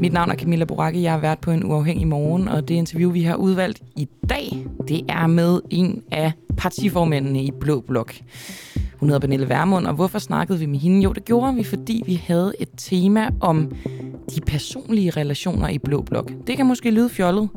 Mit 0.00 0.12
navn 0.12 0.30
er 0.30 0.34
Camilla 0.34 0.64
Boracke, 0.64 1.02
jeg 1.02 1.12
har 1.12 1.18
været 1.18 1.38
på 1.38 1.50
en 1.50 1.64
uafhængig 1.64 2.06
morgen, 2.06 2.48
og 2.48 2.68
det 2.68 2.74
interview, 2.74 3.10
vi 3.10 3.22
har 3.22 3.34
udvalgt 3.34 3.82
i 3.96 4.08
dag, 4.28 4.66
det 4.88 5.00
er 5.08 5.26
med 5.26 5.60
en 5.70 6.02
af 6.12 6.32
partiformændene 6.56 7.42
i 7.42 7.50
Blå 7.60 7.80
Blok. 7.80 8.14
Hun 8.96 9.08
hedder 9.08 9.20
Pernille 9.20 9.48
Vermund, 9.48 9.86
og 9.86 9.94
hvorfor 9.94 10.18
snakkede 10.18 10.58
vi 10.58 10.66
med 10.66 10.78
hende? 10.78 11.00
Jo, 11.00 11.12
det 11.12 11.24
gjorde 11.24 11.54
vi, 11.54 11.64
fordi 11.64 12.02
vi 12.06 12.14
havde 12.26 12.52
et 12.60 12.68
tema 12.76 13.30
om 13.40 13.72
de 14.34 14.40
personlige 14.40 15.10
relationer 15.10 15.68
i 15.68 15.78
Blå 15.78 16.02
Blok. 16.02 16.32
Det 16.46 16.56
kan 16.56 16.66
måske 16.66 16.90
lyde 16.90 17.08
fjollet, 17.08 17.48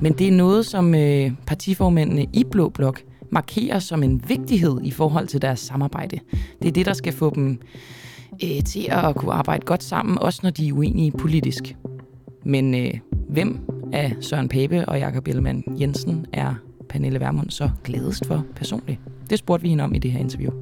men 0.00 0.12
det 0.12 0.28
er 0.28 0.32
noget, 0.32 0.66
som 0.66 0.94
øh, 0.94 1.30
partiformændene 1.46 2.26
i 2.32 2.44
Blå 2.44 2.68
Blok 2.68 3.02
markerer 3.30 3.78
som 3.78 4.02
en 4.02 4.22
vigtighed 4.28 4.80
i 4.84 4.90
forhold 4.90 5.26
til 5.26 5.42
deres 5.42 5.60
samarbejde. 5.60 6.18
Det 6.62 6.68
er 6.68 6.72
det, 6.72 6.86
der 6.86 6.92
skal 6.92 7.12
få 7.12 7.34
dem 7.34 7.60
øh, 8.44 8.64
til 8.64 8.86
at 8.90 9.16
kunne 9.16 9.32
arbejde 9.32 9.66
godt 9.66 9.82
sammen, 9.82 10.18
også 10.18 10.40
når 10.42 10.50
de 10.50 10.68
er 10.68 10.72
uenige 10.72 11.12
politisk. 11.12 11.76
Men 12.44 12.74
øh, 12.74 12.94
hvem 13.28 13.58
af 13.92 14.12
Søren 14.20 14.48
Pape 14.48 14.88
og 14.88 14.98
Jakob 14.98 15.28
Ellemann 15.28 15.64
Jensen 15.80 16.26
er 16.32 16.54
Pernille 16.88 17.20
Vermund 17.20 17.50
så 17.50 17.70
glædest 17.84 18.26
for 18.26 18.44
personligt? 18.56 18.98
Det 19.30 19.38
spurgte 19.38 19.62
vi 19.62 19.68
hende 19.68 19.84
om 19.84 19.94
i 19.94 19.98
det 19.98 20.12
her 20.12 20.20
interview. 20.20 20.52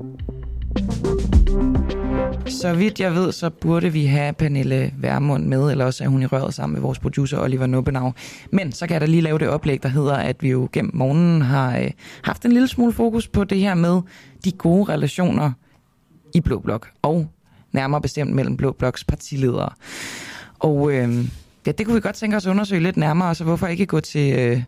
Så 2.51 2.75
vidt 2.75 3.01
jeg 3.01 3.15
ved, 3.15 3.33
så 3.33 3.51
burde 3.51 3.93
vi 3.93 4.05
have 4.05 4.33
Pernille 4.33 4.95
Værmund 4.99 5.45
med, 5.45 5.71
eller 5.71 5.85
også 5.85 6.05
er 6.05 6.09
hun 6.09 6.23
i 6.23 6.27
røret 6.27 6.55
sammen 6.55 6.75
med 6.75 6.83
vores 6.83 6.99
producer 6.99 7.39
Oliver 7.39 7.67
Nubbenau. 7.67 8.15
Men 8.53 8.73
så 8.73 8.87
kan 8.87 8.95
jeg 8.95 9.01
da 9.01 9.07
lige 9.07 9.21
lave 9.21 9.39
det 9.39 9.49
oplæg, 9.49 9.83
der 9.83 9.89
hedder, 9.89 10.15
at 10.15 10.43
vi 10.43 10.51
jo 10.51 10.69
gennem 10.73 10.91
morgenen 10.95 11.43
har 11.43 11.79
øh, 11.79 11.91
haft 12.23 12.45
en 12.45 12.53
lille 12.53 12.69
smule 12.69 12.93
fokus 12.93 13.29
på 13.29 13.45
det 13.45 13.59
her 13.59 13.75
med 13.75 14.01
de 14.45 14.53
gode 14.53 14.93
relationer 14.93 15.53
i 16.35 16.41
Blå 16.41 16.59
Blok, 16.59 16.89
og 17.03 17.27
nærmere 17.73 18.01
bestemt 18.01 18.35
mellem 18.35 18.57
Blå 18.57 18.73
Bloks 18.73 19.05
partiledere. 19.05 19.71
Og 20.59 20.93
øh, 20.93 21.25
ja, 21.67 21.73
det 21.73 21.87
kunne 21.87 21.95
vi 21.95 22.01
godt 22.01 22.17
tænke 22.17 22.37
os 22.37 22.47
at 22.47 22.51
undersøge 22.51 22.83
lidt 22.83 22.97
nærmere, 22.97 23.35
så 23.35 23.45
hvorfor 23.45 23.67
ikke 23.67 23.87
gå 23.87 24.01
til... 24.01 24.39
Øh, 24.39 24.63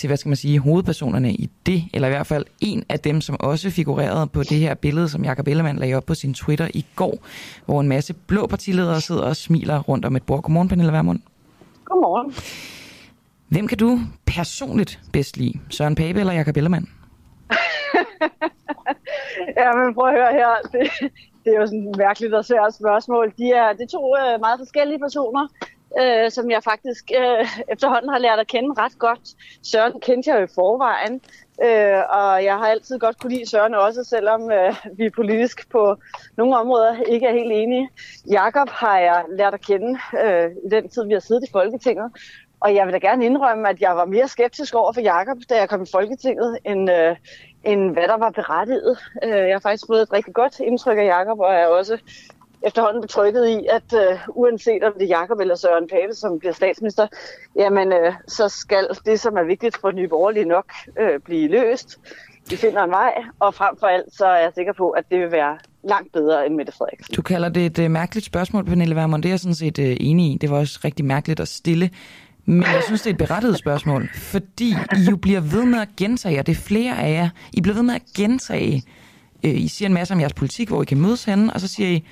til, 0.00 0.08
hvad 0.08 0.16
skal 0.16 0.28
man 0.28 0.36
sige, 0.36 0.58
hovedpersonerne 0.58 1.32
i 1.32 1.50
det, 1.66 1.84
eller 1.94 2.08
i 2.08 2.10
hvert 2.10 2.26
fald 2.26 2.44
en 2.60 2.84
af 2.88 3.00
dem, 3.00 3.20
som 3.20 3.36
også 3.40 3.70
figurerede 3.70 4.26
på 4.26 4.42
det 4.42 4.58
her 4.58 4.74
billede, 4.74 5.08
som 5.08 5.24
Jakob 5.24 5.48
Ellemann 5.48 5.78
lagde 5.78 5.94
op 5.94 6.06
på 6.06 6.14
sin 6.14 6.34
Twitter 6.34 6.68
i 6.74 6.86
går, 6.96 7.18
hvor 7.66 7.80
en 7.80 7.88
masse 7.88 8.14
blå 8.14 8.46
partiledere 8.46 9.00
sidder 9.00 9.22
og 9.22 9.36
smiler 9.36 9.78
rundt 9.78 10.04
om 10.04 10.16
et 10.16 10.22
bord. 10.22 10.42
Godmorgen, 10.42 10.68
Pernille 10.68 10.92
Vermund. 10.92 11.20
Godmorgen. 11.84 12.34
Hvem 13.48 13.66
kan 13.66 13.78
du 13.78 13.98
personligt 14.26 15.00
bedst 15.12 15.36
lide? 15.36 15.60
Søren 15.70 15.94
Pape 15.94 16.20
eller 16.20 16.32
Jakob 16.32 16.56
Ellemann? 16.56 16.86
ja, 19.60 19.76
men 19.76 19.94
prøv 19.94 20.08
at 20.08 20.14
høre 20.14 20.32
her. 20.32 20.48
Det, 20.72 20.90
det 21.44 21.54
er 21.54 21.60
jo 21.60 21.66
sådan 21.66 21.94
mærkeligt 21.98 22.34
og 22.34 22.44
svært 22.44 22.74
spørgsmål. 22.74 23.32
De 23.38 23.50
er, 23.50 23.72
det 23.72 23.82
er 23.82 23.98
to 23.98 24.16
øh, 24.16 24.40
meget 24.40 24.58
forskellige 24.58 24.98
personer 24.98 25.48
øh, 26.00 26.30
som 26.30 26.50
jeg 26.50 26.62
faktisk 26.64 27.10
øh, 27.20 27.46
efterhånden 27.68 28.10
har 28.10 28.18
lært 28.18 28.38
at 28.38 28.46
kende 28.46 28.82
ret 28.82 28.98
godt. 28.98 29.20
Søren 29.62 30.00
kendte 30.00 30.30
jeg 30.30 30.38
jo 30.38 30.44
i 30.44 30.54
forvejen, 30.54 31.20
øh, 31.62 32.02
og 32.10 32.44
jeg 32.44 32.56
har 32.58 32.66
altid 32.66 32.98
godt 32.98 33.20
kunne 33.20 33.34
lide 33.34 33.50
Søren 33.50 33.74
også, 33.74 34.04
selvom 34.04 34.50
øh, 34.52 34.74
vi 34.96 35.10
politisk 35.10 35.70
på 35.70 35.96
nogle 36.36 36.56
områder 36.56 37.02
ikke 37.02 37.26
er 37.26 37.32
helt 37.32 37.52
enige. 37.52 37.88
Jakob 38.30 38.68
har 38.68 38.98
jeg 38.98 39.24
lært 39.28 39.54
at 39.54 39.66
kende 39.66 39.98
øh, 40.24 40.50
i 40.64 40.68
den 40.70 40.88
tid, 40.88 41.06
vi 41.06 41.12
har 41.12 41.20
siddet 41.20 41.48
i 41.48 41.52
Folketinget, 41.52 42.12
og 42.60 42.74
jeg 42.74 42.86
vil 42.86 42.92
da 42.92 42.98
gerne 42.98 43.24
indrømme, 43.24 43.68
at 43.68 43.80
jeg 43.80 43.96
var 43.96 44.04
mere 44.04 44.28
skeptisk 44.28 44.74
over 44.74 44.92
for 44.92 45.00
Jakob, 45.00 45.36
da 45.50 45.56
jeg 45.56 45.68
kom 45.68 45.82
i 45.82 45.86
Folketinget, 45.92 46.58
end, 46.64 46.90
øh, 46.90 47.16
end 47.64 47.92
hvad 47.92 48.08
der 48.08 48.16
var 48.16 48.30
berettiget. 48.30 48.98
Øh, 49.24 49.30
jeg 49.30 49.54
har 49.54 49.60
faktisk 49.60 49.86
fået 49.86 50.02
et 50.02 50.12
rigtig 50.12 50.34
godt 50.34 50.60
indtryk 50.60 50.98
af 50.98 51.04
Jakob, 51.04 51.40
og 51.40 51.54
er 51.54 51.66
også 51.66 51.98
efterhånden 52.66 53.02
betrykket 53.02 53.48
i, 53.48 53.66
at 53.70 53.92
øh, 53.94 54.18
uanset 54.28 54.82
om 54.84 54.92
det 54.98 55.02
er 55.02 55.08
Jakob 55.08 55.40
eller 55.40 55.54
Søren 55.54 55.88
Pape, 55.88 56.14
som 56.14 56.38
bliver 56.38 56.52
statsminister, 56.52 57.06
jamen 57.56 57.92
øh, 57.92 58.12
så 58.28 58.48
skal 58.48 58.88
det, 59.06 59.20
som 59.20 59.36
er 59.36 59.42
vigtigt 59.42 59.76
for 59.80 59.90
Nye 59.90 60.08
Borgerlige 60.08 60.44
nok 60.44 60.72
øh, 61.00 61.20
blive 61.20 61.48
løst. 61.48 61.98
Vi 62.50 62.56
finder 62.56 62.84
en 62.84 62.90
vej, 62.90 63.12
og 63.40 63.54
frem 63.54 63.76
for 63.80 63.86
alt, 63.86 64.14
så 64.14 64.26
er 64.26 64.38
jeg 64.38 64.52
sikker 64.54 64.72
på, 64.72 64.90
at 64.90 65.04
det 65.10 65.20
vil 65.20 65.32
være 65.32 65.58
langt 65.88 66.12
bedre 66.12 66.46
end 66.46 66.54
Mette 66.54 66.72
Frederiksen. 66.72 67.14
Du 67.14 67.22
kalder 67.22 67.48
det 67.48 67.66
et 67.66 67.78
øh, 67.78 67.90
mærkeligt 67.90 68.26
spørgsmål, 68.26 68.64
Pernille 68.64 68.96
Vermund. 68.96 69.22
Det 69.22 69.28
er 69.28 69.32
jeg 69.32 69.40
sådan 69.40 69.54
set 69.54 69.78
øh, 69.78 69.96
enig 70.00 70.32
i. 70.32 70.38
Det 70.40 70.50
var 70.50 70.58
også 70.58 70.80
rigtig 70.84 71.04
mærkeligt 71.04 71.40
at 71.40 71.48
stille. 71.48 71.90
Men 72.44 72.62
jeg 72.62 72.82
synes, 72.86 73.02
det 73.02 73.10
er 73.10 73.14
et 73.14 73.18
berettiget 73.18 73.58
spørgsmål, 73.58 74.08
fordi 74.14 74.70
I 74.70 75.10
jo 75.10 75.16
bliver 75.16 75.40
ved 75.40 75.64
med 75.64 75.80
at 75.80 75.88
gentage, 75.96 76.38
og 76.38 76.46
det 76.46 76.52
er 76.52 76.60
flere 76.60 76.98
af 76.98 77.12
jer, 77.12 77.28
I 77.52 77.60
bliver 77.60 77.74
ved 77.74 77.82
med 77.82 77.94
at 77.94 78.02
gentage, 78.16 78.82
øh, 79.44 79.54
I 79.54 79.68
siger 79.68 79.88
en 79.88 79.94
masse 79.94 80.14
om 80.14 80.20
jeres 80.20 80.32
politik, 80.32 80.68
hvor 80.68 80.82
I 80.82 80.84
kan 80.84 81.00
mødes 81.00 81.24
henne, 81.24 81.52
og 81.52 81.60
så 81.60 81.68
siger 81.68 81.88
I, 81.88 82.04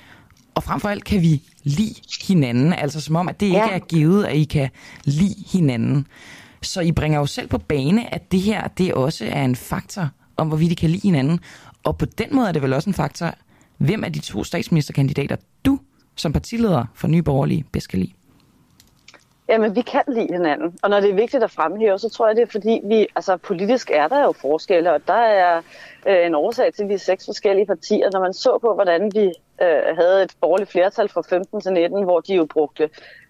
og 0.59 0.63
frem 0.63 0.79
for 0.79 0.89
alt 0.89 1.03
kan 1.03 1.21
vi 1.21 1.41
lide 1.63 1.95
hinanden, 2.27 2.73
altså 2.73 3.01
som 3.01 3.15
om, 3.15 3.29
at 3.29 3.39
det 3.39 3.45
ikke 3.45 3.57
ja. 3.57 3.69
er 3.69 3.79
givet, 3.79 4.25
at 4.25 4.35
I 4.35 4.43
kan 4.43 4.69
lide 5.03 5.35
hinanden. 5.51 6.07
Så 6.61 6.81
I 6.81 6.91
bringer 6.91 7.19
jo 7.19 7.25
selv 7.25 7.47
på 7.47 7.57
bane, 7.57 8.13
at 8.13 8.31
det 8.31 8.41
her, 8.41 8.67
det 8.67 8.93
også 8.93 9.25
er 9.25 9.43
en 9.43 9.55
faktor 9.55 10.09
om, 10.37 10.47
hvorvidt 10.47 10.71
I 10.71 10.75
kan 10.75 10.89
lide 10.89 11.01
hinanden. 11.01 11.39
Og 11.83 11.97
på 11.97 12.05
den 12.05 12.27
måde 12.31 12.47
er 12.47 12.51
det 12.51 12.61
vel 12.61 12.73
også 12.73 12.89
en 12.89 12.93
faktor, 12.93 13.33
hvem 13.77 14.03
af 14.03 14.13
de 14.13 14.19
to 14.19 14.43
statsministerkandidater, 14.43 15.35
du 15.65 15.79
som 16.15 16.33
partileder 16.33 16.85
for 16.95 17.07
Nye 17.07 17.21
Borgerlige 17.21 17.65
bedst 17.71 17.89
kan 17.89 17.99
lide? 17.99 18.11
Jamen, 19.49 19.75
vi 19.75 19.81
kan 19.81 20.03
lide 20.07 20.27
hinanden. 20.31 20.77
Og 20.83 20.89
når 20.89 20.99
det 20.99 21.09
er 21.09 21.15
vigtigt 21.15 21.43
at 21.43 21.51
fremhæve, 21.51 21.99
så 21.99 22.09
tror 22.09 22.27
jeg, 22.27 22.35
det 22.35 22.41
er 22.41 22.51
fordi, 22.51 22.81
vi, 22.83 23.07
altså 23.15 23.37
politisk 23.37 23.91
er 23.93 24.07
der 24.07 24.23
jo 24.23 24.31
forskelle, 24.31 24.93
og 24.93 25.01
der 25.07 25.13
er 25.13 25.61
øh, 26.07 26.25
en 26.25 26.35
årsag 26.35 26.73
til, 26.73 26.83
at 26.83 26.89
vi 26.89 26.93
er 26.93 26.97
seks 26.97 27.25
forskellige 27.25 27.65
partier. 27.65 28.09
Når 28.13 28.19
man 28.19 28.33
så 28.33 28.57
på, 28.61 28.73
hvordan 28.73 29.11
vi 29.15 29.31
øh, 29.61 29.95
havde 29.97 30.23
et 30.23 30.33
borgerligt 30.41 30.71
flertal 30.71 31.09
fra 31.09 31.21
15 31.21 31.61
til 31.61 31.73
19, 31.73 32.03
hvor 32.03 32.19
de 32.19 32.35
jo 32.35 32.45
brugte 32.45 32.89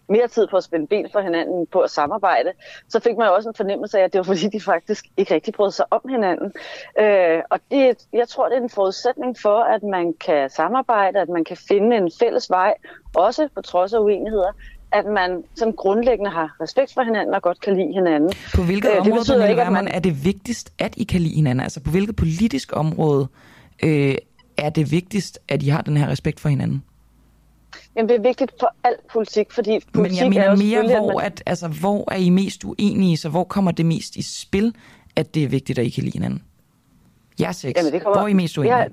mere 0.09 0.28
tid 0.28 0.47
på 0.47 0.57
at 0.57 0.63
spænde 0.63 0.88
ben 0.88 1.07
for 1.12 1.22
hinanden, 1.22 1.67
på 1.72 1.79
at 1.79 1.91
samarbejde, 1.91 2.51
så 2.90 3.00
fik 3.00 3.17
man 3.17 3.28
jo 3.28 3.34
også 3.34 3.50
en 3.50 3.56
fornemmelse 3.56 4.00
af, 4.00 4.03
at 4.03 4.13
det 4.13 4.19
var 4.19 4.23
fordi, 4.34 4.47
de 4.47 4.62
faktisk 4.62 5.06
ikke 5.18 5.34
rigtig 5.34 5.53
brød 5.53 5.72
sig 5.72 5.85
om 5.91 6.01
hinanden. 6.09 6.53
Øh, 7.00 7.41
og 7.50 7.59
det, 7.72 7.97
jeg 8.13 8.28
tror, 8.28 8.50
det 8.50 8.57
er 8.57 8.62
en 8.62 8.69
forudsætning 8.69 9.38
for, 9.41 9.59
at 9.63 9.84
man 9.84 10.13
kan 10.25 10.50
samarbejde, 10.50 11.19
at 11.19 11.29
man 11.29 11.44
kan 11.44 11.57
finde 11.68 11.97
en 11.97 12.12
fælles 12.19 12.50
vej, 12.50 12.73
også 13.16 13.47
på 13.56 13.62
trods 13.62 13.94
af 13.94 14.00
uenigheder, 14.00 14.51
at 14.91 15.06
man 15.06 15.44
sådan 15.56 15.73
grundlæggende 15.73 16.31
har 16.31 16.56
respekt 16.62 16.94
for 16.94 17.03
hinanden 17.03 17.35
og 17.35 17.41
godt 17.41 17.62
kan 17.62 17.75
lide 17.75 17.94
hinanden. 17.94 18.31
På 18.56 18.62
hvilket 18.62 18.89
øh, 18.89 19.01
område, 19.01 19.41
det 19.41 19.50
ikke, 19.50 19.62
at 19.62 19.72
man... 19.72 19.88
er 19.88 20.00
det 20.00 20.25
vigtigst, 20.25 20.73
at 20.79 20.94
I 20.97 21.03
kan 21.03 21.22
lide 21.22 21.35
hinanden? 21.35 21.63
Altså 21.63 21.84
på 21.84 21.91
hvilket 21.91 22.16
politisk 22.16 22.75
område 22.75 23.28
øh, 23.84 24.16
er 24.59 24.70
det 24.70 24.92
vigtigst, 24.92 25.40
at 25.47 25.64
I 25.64 25.68
har 25.68 25.81
den 25.81 25.97
her 25.97 26.08
respekt 26.08 26.40
for 26.40 26.50
hinanden? 26.50 26.84
Jamen, 27.96 28.09
det 28.09 28.16
er 28.16 28.22
vigtigt 28.22 28.52
for 28.59 28.75
al 28.84 28.96
politik, 29.14 29.52
fordi 29.52 29.80
politik 29.94 30.24
Men 30.24 30.34
jeg 30.34 30.56
mener 30.56 30.56
mere, 30.56 31.00
hvor, 31.00 31.20
at, 31.20 31.44
altså, 31.46 31.68
hvor 31.68 32.12
er 32.12 32.18
I 32.18 32.30
mest 32.30 32.64
uenige, 32.64 33.18
så 33.18 33.30
hvor 33.30 33.44
kommer 33.44 33.72
det 33.72 33.86
mest 33.86 34.16
i 34.16 34.22
spil, 34.22 34.75
at 35.16 35.36
det 35.36 35.44
er 35.44 35.48
vigtigt, 35.48 35.80
at 35.80 35.86
I 35.86 35.90
kan 35.90 36.03
lide 36.03 36.14
hinanden? 36.14 36.44
Ja, 37.39 37.51
seks. 37.51 37.77
Jamen, 37.77 37.94
det 37.94 38.01
kommer, 38.01 38.19
Hvor 38.19 38.23
er 38.23 38.27
I 38.27 38.33
mest 38.33 38.57
uenige? 38.57 38.77
Ja, 38.77 38.85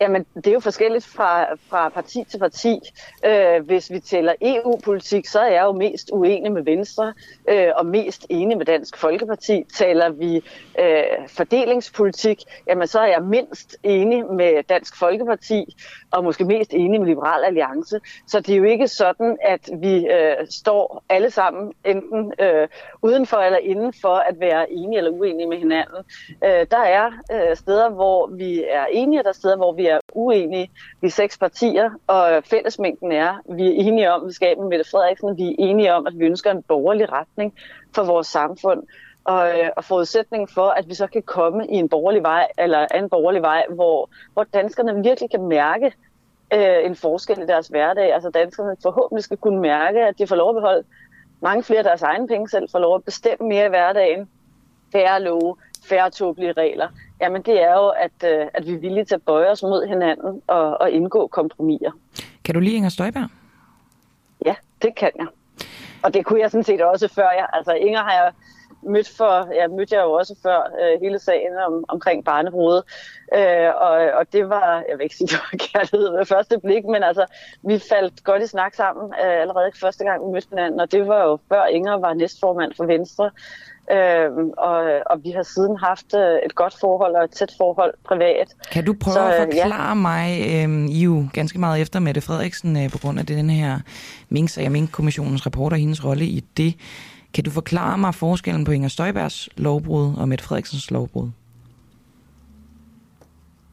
jamen, 0.00 0.26
det 0.34 0.46
er 0.46 0.52
jo 0.52 0.60
forskelligt 0.60 1.06
fra, 1.06 1.54
fra 1.54 1.88
parti 1.88 2.24
til 2.30 2.38
parti. 2.38 2.80
Øh, 3.26 3.66
hvis 3.66 3.90
vi 3.90 4.00
tæller 4.00 4.34
EU-politik, 4.40 5.26
så 5.26 5.40
er 5.40 5.52
jeg 5.52 5.62
jo 5.62 5.72
mest 5.72 6.10
uenig 6.12 6.52
med 6.52 6.62
Venstre 6.62 7.12
øh, 7.48 7.68
og 7.76 7.86
mest 7.86 8.26
enig 8.28 8.58
med 8.58 8.66
Dansk 8.66 8.96
Folkeparti. 8.96 9.64
Taler 9.74 10.10
vi 10.10 10.36
øh, 10.80 11.28
fordelingspolitik, 11.28 12.42
jamen 12.66 12.86
så 12.86 13.00
er 13.00 13.06
jeg 13.06 13.22
mindst 13.22 13.76
enig 13.82 14.24
med 14.26 14.62
Dansk 14.68 14.98
Folkeparti 14.98 15.76
og 16.10 16.24
måske 16.24 16.44
mest 16.44 16.74
enig 16.74 17.00
med 17.00 17.08
Liberal 17.08 17.44
Alliance. 17.44 18.00
Så 18.26 18.40
det 18.40 18.52
er 18.52 18.56
jo 18.56 18.64
ikke 18.64 18.88
sådan, 18.88 19.36
at 19.44 19.70
vi 19.80 20.06
øh, 20.06 20.36
står 20.50 21.04
alle 21.08 21.30
sammen 21.30 21.72
enten 21.84 22.32
øh, 22.38 22.68
udenfor 23.02 23.36
eller 23.36 23.58
indenfor 23.58 24.14
at 24.14 24.40
være 24.40 24.72
enige 24.72 24.98
eller 24.98 25.10
uenige 25.10 25.48
med 25.48 25.58
hinanden. 25.58 26.04
Øh, 26.44 26.66
der 26.70 26.82
er 26.82 27.10
øh, 27.32 27.56
steder, 27.62 27.90
hvor 27.90 28.26
vi 28.26 28.64
er 28.70 28.86
enige, 28.92 29.20
og 29.20 29.24
der 29.24 29.30
er 29.30 29.34
steder, 29.34 29.56
hvor 29.56 29.72
vi 29.72 29.86
er 29.86 29.98
uenige. 30.12 30.70
Vi 31.00 31.06
er 31.06 31.10
seks 31.10 31.38
partier, 31.38 31.90
og 32.06 32.42
fællesmængden 32.44 33.12
er, 33.12 33.36
vi 33.56 33.66
er 33.66 33.72
enige 33.72 34.12
om, 34.12 34.22
at 34.22 34.28
vi 34.28 34.32
skal 34.32 34.58
med 34.58 34.68
Mette 34.68 34.90
Frederiksen, 34.90 35.36
vi 35.36 35.48
er 35.48 35.54
enige 35.58 35.94
om, 35.94 36.06
at 36.06 36.18
vi 36.18 36.24
ønsker 36.24 36.50
en 36.50 36.62
borgerlig 36.62 37.12
retning 37.12 37.54
for 37.94 38.04
vores 38.04 38.26
samfund. 38.26 38.82
Og, 39.24 39.48
øh, 39.48 39.70
og 39.76 39.84
forudsætningen 39.84 40.48
for, 40.48 40.68
at 40.68 40.88
vi 40.88 40.94
så 40.94 41.06
kan 41.06 41.22
komme 41.22 41.66
i 41.66 41.74
en 41.74 41.88
borgerlig 41.88 42.22
vej, 42.22 42.48
eller 42.58 42.86
en 42.94 43.08
borgerlig 43.08 43.42
vej, 43.42 43.64
hvor, 43.74 44.10
hvor 44.32 44.44
danskerne 44.44 45.02
virkelig 45.02 45.30
kan 45.30 45.42
mærke 45.42 45.92
øh, 46.54 46.86
en 46.86 46.96
forskel 46.96 47.42
i 47.42 47.46
deres 47.46 47.68
hverdag. 47.68 48.14
Altså 48.14 48.30
danskerne 48.30 48.76
forhåbentlig 48.82 49.24
skal 49.24 49.36
kunne 49.36 49.60
mærke, 49.60 50.00
at 50.00 50.18
de 50.18 50.26
får 50.26 50.36
lov 50.36 50.48
at 50.48 50.54
beholde 50.54 50.84
mange 51.40 51.62
flere 51.62 51.78
af 51.78 51.84
deres 51.84 52.02
egne 52.02 52.28
penge 52.28 52.48
selv, 52.48 52.70
får 52.70 52.78
lov 52.78 52.94
at 52.94 53.04
bestemme 53.04 53.48
mere 53.48 53.66
i 53.66 53.68
hverdagen, 53.68 54.30
færre 54.92 55.22
love, 55.22 55.56
færre 55.88 56.10
tåbelige 56.10 56.52
regler. 56.52 56.88
Jamen 57.20 57.42
det 57.42 57.62
er 57.62 57.72
jo, 57.72 57.88
at, 57.88 58.40
øh, 58.40 58.46
at 58.54 58.66
vi 58.66 58.72
er 58.72 58.78
villige 58.78 59.04
til 59.04 59.14
at 59.14 59.22
bøje 59.22 59.50
os 59.50 59.62
mod 59.62 59.86
hinanden 59.86 60.42
og, 60.46 60.80
og 60.80 60.90
indgå 60.90 61.26
kompromiser. 61.26 61.90
Kan 62.44 62.54
du 62.54 62.60
lide 62.60 62.74
Inger 62.74 62.88
Støjberg? 62.88 63.28
Ja, 64.46 64.54
det 64.82 64.94
kan 64.94 65.10
jeg. 65.18 65.26
Og 66.02 66.14
det 66.14 66.24
kunne 66.24 66.40
jeg 66.40 66.50
sådan 66.50 66.64
set 66.64 66.80
også 66.80 67.08
før 67.08 67.30
jeg. 67.30 67.46
Altså 67.52 67.72
Inger 67.72 68.02
har 68.02 68.12
jeg 68.12 68.32
mødt, 68.82 69.08
for, 69.16 69.54
ja, 69.54 69.68
mødte 69.68 69.96
jeg 69.96 70.02
jo 70.02 70.12
også 70.12 70.34
før 70.42 70.58
øh, 70.80 71.00
hele 71.00 71.18
sagen 71.18 71.56
om, 71.66 71.84
omkring 71.88 72.24
barnebrudet. 72.24 72.82
Øh, 73.36 73.70
og, 73.74 73.92
og 74.18 74.32
det 74.32 74.48
var, 74.48 74.84
jeg 74.88 74.98
vil 74.98 75.04
ikke 75.04 75.16
sige, 75.16 75.26
det 75.32 75.38
var 75.52 75.58
kærlighed 75.58 76.10
ved 76.16 76.26
første 76.26 76.60
blik, 76.60 76.84
men 76.84 77.02
altså, 77.02 77.26
vi 77.62 77.78
faldt 77.78 78.24
godt 78.24 78.42
i 78.42 78.46
snak 78.46 78.74
sammen 78.74 79.14
øh, 79.24 79.40
allerede 79.40 79.70
første 79.80 80.04
gang, 80.04 80.26
vi 80.26 80.32
mødte 80.32 80.48
hinanden, 80.50 80.80
og 80.80 80.92
det 80.92 81.08
var 81.08 81.22
jo 81.22 81.38
før 81.48 81.64
Inger 81.64 81.96
var 81.98 82.14
næstformand 82.14 82.72
for 82.76 82.84
Venstre. 82.84 83.30
Øh, 83.90 84.30
og, 84.58 84.82
og 85.06 85.24
vi 85.24 85.30
har 85.30 85.42
siden 85.42 85.76
haft 85.76 86.14
øh, 86.14 86.36
et 86.46 86.54
godt 86.54 86.74
forhold 86.80 87.14
og 87.14 87.24
et 87.24 87.30
tæt 87.30 87.52
forhold 87.58 87.94
privat. 88.04 88.48
Kan 88.72 88.84
du 88.84 88.94
prøve 89.00 89.14
så, 89.14 89.20
at 89.20 89.48
forklare 89.48 89.88
ja. 89.88 89.94
mig, 89.94 90.26
øh, 90.40 90.88
I 90.90 91.02
jo 91.02 91.28
ganske 91.32 91.58
meget 91.58 91.80
efter 91.80 92.00
Mette 92.00 92.20
Frederiksen 92.20 92.76
øh, 92.84 92.90
på 92.90 92.98
grund 92.98 93.18
af 93.18 93.26
det, 93.26 93.36
den 93.36 93.50
her 93.50 93.80
Mink-sag 94.28 94.66
og 94.66 94.72
Mink-kommissionens 94.72 95.46
rapport 95.46 95.72
og 95.72 95.78
hendes 95.78 96.04
rolle 96.04 96.24
i 96.24 96.40
det. 96.56 96.74
Kan 97.34 97.44
du 97.44 97.50
forklare 97.50 97.98
mig 97.98 98.14
forskellen 98.14 98.64
på 98.64 98.72
Inger 98.72 98.88
Støjbergs 98.88 99.48
lovbrud 99.56 100.14
og 100.16 100.28
Mette 100.28 100.44
Frederiksens 100.44 100.90
lovbrud? 100.90 101.30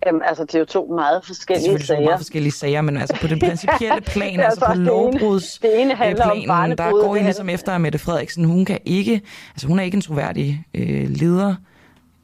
Jamen, 0.05 0.21
altså, 0.25 0.43
det 0.43 0.55
er 0.55 0.59
jo 0.59 0.65
to 0.65 0.85
meget 0.85 1.25
forskellige 1.25 1.73
det 1.73 1.81
er 1.81 1.85
sager. 1.85 2.01
meget 2.01 2.19
forskellige 2.19 2.51
sager, 2.51 2.81
men 2.81 2.97
altså 2.97 3.17
på 3.21 3.27
den 3.27 3.39
principielle 3.49 4.01
plan, 4.01 4.39
altså 4.39 4.65
på 4.65 4.73
lovbruds 4.73 5.59
det 5.59 5.81
ene 5.81 5.95
handler 5.95 6.25
planen, 6.25 6.49
om 6.49 6.75
der 6.75 6.91
går 6.91 7.15
I 7.15 7.19
ligesom 7.19 7.49
efter, 7.49 7.71
at 7.71 7.81
Mette 7.81 7.99
Frederiksen, 7.99 8.45
hun 8.45 8.65
kan 8.65 8.79
ikke, 8.85 9.21
altså 9.53 9.67
hun 9.67 9.79
er 9.79 9.83
ikke 9.83 9.95
en 9.95 10.01
troværdig 10.01 10.65
øh, 10.73 11.09
leder, 11.09 11.55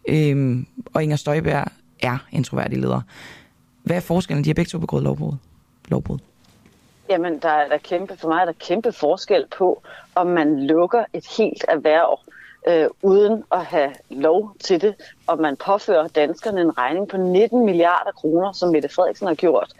øh, 0.07 0.57
og 0.93 1.03
Inger 1.03 1.15
Støjberg 1.15 1.67
er 2.01 2.17
en 2.31 2.43
troværdig 2.43 2.79
leder. 2.79 3.01
Hvad 3.83 3.95
er 3.95 4.01
forskellen? 4.01 4.43
De 4.43 4.49
har 4.49 4.53
begge 4.53 4.69
to 4.69 4.79
begået 4.79 5.03
lovbrud. 5.03 5.33
lovbrud. 5.87 6.19
Jamen, 7.09 7.39
der 7.39 7.49
er 7.49 7.67
der 7.67 7.77
kæmpe, 7.77 8.17
for 8.17 8.27
mig 8.27 8.41
er 8.41 8.45
der 8.45 8.53
kæmpe 8.59 8.91
forskel 8.91 9.45
på, 9.57 9.83
om 10.15 10.27
man 10.27 10.67
lukker 10.67 11.03
et 11.13 11.25
helt 11.37 11.65
erhverv, 11.67 12.19
øh, 12.67 12.87
uden 13.01 13.43
at 13.51 13.65
have 13.65 13.91
lov 14.09 14.55
til 14.59 14.81
det, 14.81 14.95
og 15.27 15.39
man 15.39 15.55
påfører 15.65 16.07
danskerne 16.07 16.61
en 16.61 16.77
regning 16.77 17.07
på 17.07 17.17
19 17.17 17.65
milliarder 17.65 18.11
kroner, 18.11 18.51
som 18.51 18.69
Mette 18.69 18.89
Frederiksen 18.89 19.27
har 19.27 19.35
gjort. 19.35 19.73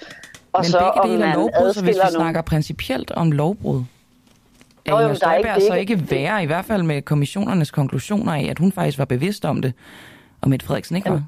Og 0.54 0.60
Men 0.60 0.72
så, 0.72 0.94
begge 0.96 1.14
dele 1.14 1.26
er 1.26 1.36
lovbrud, 1.36 1.74
så 1.74 1.84
hvis 1.84 1.96
vi 1.96 2.02
snakker 2.10 2.24
nogle... 2.24 2.44
principielt 2.44 3.12
om 3.12 3.32
lovbrud, 3.32 3.84
er 4.86 5.00
Inger 5.00 5.14
Støjberg 5.14 5.62
så 5.62 5.74
ikke 5.74 6.12
værre, 6.12 6.44
i 6.44 6.46
hvert 6.46 6.66
fald 6.66 6.84
med 6.84 7.02
kommissionernes 7.02 7.72
konklusioner 7.72 8.34
af, 8.34 8.48
at 8.50 8.60
hun 8.60 8.72
faktisk 8.72 8.98
var 8.98 9.06
bevidst 9.06 9.46
om 9.46 9.62
det, 9.62 9.74
og 10.42 10.50
Mette 10.50 10.66
Frederiksen 10.66 10.96
ikke 10.96 11.10
var? 11.10 11.24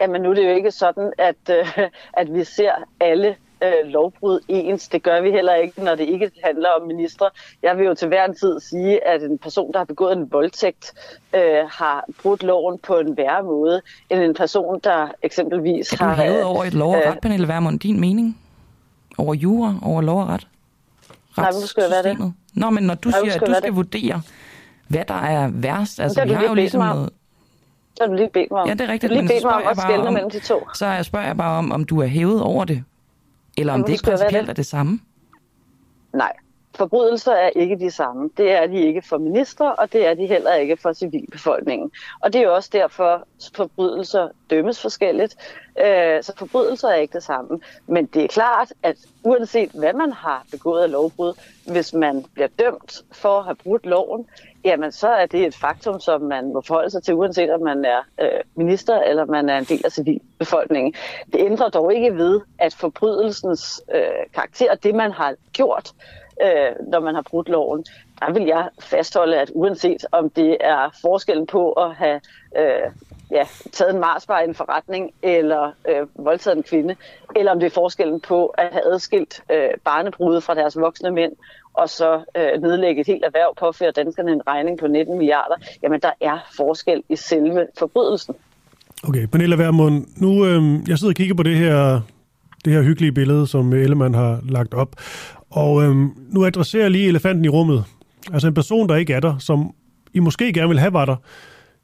Jamen 0.00 0.22
nu 0.22 0.30
er 0.30 0.34
det 0.34 0.44
jo 0.44 0.54
ikke 0.54 0.70
sådan, 0.70 1.12
at, 1.18 1.36
øh, 1.50 1.88
at 2.12 2.34
vi 2.34 2.44
ser 2.44 2.72
alle 3.00 3.36
øh, 3.62 3.88
lovbrud 3.90 4.40
ens. 4.48 4.88
Det 4.88 5.02
gør 5.02 5.20
vi 5.20 5.30
heller 5.30 5.54
ikke, 5.54 5.84
når 5.84 5.94
det 5.94 6.08
ikke 6.08 6.30
handler 6.44 6.68
om 6.80 6.86
ministre. 6.86 7.30
Jeg 7.62 7.78
vil 7.78 7.86
jo 7.86 7.94
til 7.94 8.08
hver 8.08 8.24
en 8.24 8.34
tid 8.34 8.60
sige, 8.60 9.08
at 9.08 9.22
en 9.22 9.38
person, 9.38 9.72
der 9.72 9.78
har 9.78 9.84
begået 9.84 10.12
en 10.16 10.32
voldtægt, 10.32 10.92
øh, 11.34 11.40
har 11.70 12.04
brudt 12.22 12.42
loven 12.42 12.78
på 12.78 12.98
en 12.98 13.16
værre 13.16 13.42
måde, 13.42 13.80
end 14.10 14.20
en 14.20 14.34
person, 14.34 14.80
der 14.84 15.08
eksempelvis 15.22 15.90
har... 15.90 16.16
Er 16.16 16.40
du 16.40 16.46
over 16.46 16.64
et 16.64 16.74
lov 16.74 16.94
og 16.94 17.02
øh, 17.06 17.16
Pernille 17.22 17.48
Vermund, 17.48 17.80
din 17.80 18.00
mening? 18.00 18.38
Over 19.18 19.34
jura, 19.34 19.74
over 19.82 20.02
lov 20.02 20.20
og 20.20 20.28
ret? 20.28 20.46
Nej, 21.36 21.50
hvor 21.50 21.66
skal 21.66 21.84
være 21.90 22.02
det? 22.02 22.32
Nå, 22.54 22.70
men 22.70 22.84
når 22.84 22.94
du 22.94 23.08
Nej, 23.08 23.20
siger, 23.20 23.34
at 23.34 23.40
du 23.40 23.52
skal 23.54 23.62
det? 23.62 23.76
vurdere, 23.76 24.22
hvad 24.88 25.04
der 25.08 25.14
er 25.14 25.50
værst, 25.52 26.00
altså 26.00 26.24
vi 26.24 26.32
har 26.32 26.42
jo 26.42 26.54
ligesom 26.54 26.80
noget... 26.80 27.10
Så 27.96 28.04
har 28.04 28.08
du 28.08 28.14
lige 28.14 28.30
bedt 28.32 28.50
mig 28.50 28.60
om. 28.60 28.68
Ja, 28.68 28.74
det 28.74 28.80
er 28.80 28.88
rigtigt, 28.88 29.12
så 29.12 29.38
spørger, 29.40 29.60
jeg 29.60 29.76
bare 29.76 30.22
om, 30.22 30.30
de 30.30 30.40
to. 30.40 30.68
så 30.74 30.86
jeg 30.86 31.04
spørger 31.04 31.26
jeg 31.26 31.36
bare 31.36 31.58
om, 31.58 31.72
om 31.72 31.84
du 31.84 32.00
er 32.00 32.06
hævet 32.06 32.42
over 32.42 32.64
det, 32.64 32.84
eller 33.58 33.72
om 33.72 33.78
Jamen, 33.78 33.86
det 33.86 33.92
ikke 33.92 34.04
principielt 34.04 34.48
er 34.48 34.52
det 34.52 34.66
samme? 34.66 35.00
Nej, 36.12 36.32
forbrydelser 36.74 37.32
er 37.32 37.48
ikke 37.48 37.78
de 37.78 37.90
samme. 37.90 38.30
Det 38.36 38.52
er 38.52 38.66
de 38.66 38.80
ikke 38.80 39.02
for 39.02 39.18
ministre, 39.18 39.74
og 39.74 39.92
det 39.92 40.06
er 40.06 40.14
de 40.14 40.26
heller 40.26 40.54
ikke 40.54 40.76
for 40.76 40.92
civilbefolkningen. 40.92 41.90
Og 42.20 42.32
det 42.32 42.38
er 42.38 42.42
jo 42.42 42.54
også 42.54 42.70
derfor, 42.72 43.26
forbrydelser 43.54 44.28
dømmes 44.50 44.82
forskelligt. 44.82 45.36
Øh, 45.78 46.22
så 46.22 46.32
forbrydelser 46.38 46.88
er 46.88 46.94
ikke 46.94 47.12
det 47.12 47.22
samme. 47.22 47.60
Men 47.86 48.06
det 48.06 48.24
er 48.24 48.28
klart, 48.28 48.72
at 48.82 48.96
uanset 49.22 49.70
hvad 49.70 49.92
man 49.92 50.12
har 50.12 50.44
begået 50.50 50.82
af 50.82 50.90
lovbrud, 50.90 51.32
hvis 51.72 51.94
man 51.94 52.24
bliver 52.34 52.48
dømt 52.58 53.02
for 53.12 53.38
at 53.38 53.44
have 53.44 53.56
brudt 53.56 53.86
loven, 53.86 54.26
jamen 54.64 54.92
så 54.92 55.08
er 55.08 55.26
det 55.26 55.46
et 55.46 55.54
faktum, 55.54 56.00
som 56.00 56.20
man 56.20 56.52
må 56.52 56.60
forholde 56.60 56.90
sig 56.90 57.02
til, 57.02 57.14
uanset 57.14 57.50
om 57.50 57.60
man 57.60 57.84
er 57.84 58.00
øh, 58.20 58.40
minister 58.54 59.00
eller 59.00 59.24
man 59.24 59.48
er 59.48 59.58
en 59.58 59.64
del 59.64 59.82
af 59.84 59.92
civilbefolkningen. 59.92 60.94
Det 61.32 61.40
ændrer 61.40 61.68
dog 61.68 61.94
ikke 61.94 62.16
ved, 62.16 62.40
at 62.58 62.74
forbrydelsens 62.74 63.82
øh, 63.94 64.02
karakter, 64.34 64.74
det 64.74 64.94
man 64.94 65.12
har 65.12 65.34
gjort, 65.52 65.92
øh, 66.42 66.88
når 66.90 67.00
man 67.00 67.14
har 67.14 67.22
brudt 67.22 67.48
loven, 67.48 67.84
der 68.20 68.32
vil 68.32 68.42
jeg 68.42 68.68
fastholde, 68.80 69.36
at 69.36 69.50
uanset 69.54 70.06
om 70.12 70.30
det 70.30 70.56
er 70.60 70.98
forskellen 71.02 71.46
på 71.46 71.72
at 71.72 71.94
have 71.94 72.20
øh, 72.56 72.90
ja, 73.30 73.46
taget 73.72 73.94
en 73.94 74.00
marsbar 74.00 74.40
i 74.40 74.44
en 74.44 74.54
forretning, 74.54 75.14
eller 75.22 75.72
øh, 75.88 76.24
voldtaget 76.24 76.56
en 76.56 76.62
kvinde, 76.62 76.96
eller 77.36 77.52
om 77.52 77.60
det 77.60 77.66
er 77.66 77.70
forskellen 77.70 78.20
på 78.20 78.46
at 78.46 78.68
have 78.72 78.94
adskilt 78.94 79.42
øh, 79.50 79.70
barnebrude 79.84 80.40
fra 80.40 80.54
deres 80.54 80.80
voksne 80.80 81.10
mænd, 81.10 81.32
og 81.74 81.88
så 81.88 82.24
øh, 82.36 82.62
nedlægge 82.62 83.00
et 83.00 83.06
helt 83.06 83.24
erhverv, 83.24 83.54
påføre 83.60 83.90
danskerne 83.90 84.32
en 84.32 84.42
regning 84.46 84.78
på 84.78 84.86
19 84.86 85.18
milliarder, 85.18 85.54
jamen 85.82 86.00
der 86.00 86.10
er 86.20 86.38
forskel 86.56 87.02
i 87.08 87.16
selve 87.16 87.66
forbrydelsen. 87.78 88.34
Okay, 89.08 89.26
Pernille 89.26 89.58
Vermund, 89.58 90.04
nu 90.16 90.46
øh, 90.46 90.88
jeg 90.88 90.98
sidder 90.98 91.12
og 91.12 91.16
kigger 91.16 91.34
på 91.34 91.42
det 91.42 91.56
her, 91.56 92.00
det 92.64 92.72
her 92.72 92.82
hyggelige 92.82 93.12
billede, 93.12 93.46
som 93.46 93.72
Ellemann 93.72 94.14
har 94.14 94.40
lagt 94.48 94.74
op, 94.74 94.96
og 95.50 95.82
øh, 95.82 95.96
nu 96.28 96.44
adresserer 96.44 96.82
jeg 96.82 96.90
lige 96.90 97.08
elefanten 97.08 97.44
i 97.44 97.48
rummet. 97.48 97.84
Altså 98.32 98.48
en 98.48 98.54
person, 98.54 98.88
der 98.88 98.96
ikke 98.96 99.14
er 99.14 99.20
der, 99.20 99.38
som 99.38 99.74
I 100.14 100.18
måske 100.18 100.52
gerne 100.52 100.68
vil 100.68 100.78
have 100.78 100.92
var 100.92 101.04
der. 101.04 101.16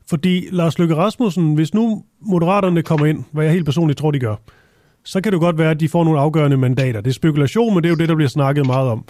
Fordi 0.09 0.49
Lars 0.53 0.79
Løkke 0.79 0.97
Rasmussen, 0.97 1.55
hvis 1.55 1.75
nu 1.75 2.05
Moderaterne 2.21 2.83
kommer 2.83 3.07
ind, 3.07 3.25
hvad 3.33 3.45
jeg 3.45 3.53
helt 3.53 3.65
personligt 3.65 3.99
tror, 3.99 4.11
de 4.11 4.19
gør, 4.19 4.37
så 5.05 5.21
kan 5.21 5.33
det 5.33 5.41
godt 5.41 5.59
være, 5.59 5.71
at 5.71 5.81
de 5.81 5.89
får 5.89 6.05
nogle 6.05 6.21
afgørende 6.21 6.57
mandater. 6.57 7.01
Det 7.01 7.11
er 7.11 7.15
spekulation, 7.15 7.75
men 7.75 7.83
det 7.83 7.89
er 7.89 7.91
jo 7.91 7.97
det, 7.97 8.09
der 8.09 8.15
bliver 8.15 8.29
snakket 8.29 8.67
meget 8.67 8.91
om. 8.91 9.05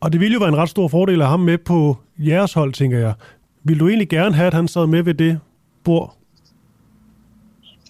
Og 0.00 0.12
det 0.12 0.20
ville 0.20 0.34
jo 0.34 0.38
være 0.38 0.48
en 0.48 0.56
ret 0.56 0.68
stor 0.68 0.88
fordel 0.88 1.20
at 1.20 1.26
have 1.26 1.30
ham 1.30 1.40
med 1.40 1.58
på 1.58 1.96
jeres 2.18 2.52
hold, 2.52 2.72
tænker 2.72 2.98
jeg. 2.98 3.14
Vil 3.62 3.80
du 3.80 3.88
egentlig 3.88 4.08
gerne 4.08 4.34
have, 4.34 4.46
at 4.46 4.54
han 4.54 4.68
sad 4.68 4.86
med 4.86 5.02
ved 5.02 5.14
det 5.14 5.40
bord? 5.84 6.14